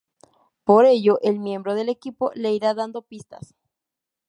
[0.63, 3.53] Para ello, el miembro del equipo le irá dando pistas.